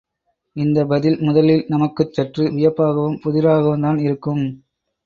[0.55, 4.43] இந்தப் பதில் முதலில் நமக்குச் சற்று வியப்பாகவும் புதிராகவும்தான் இருக்கும்.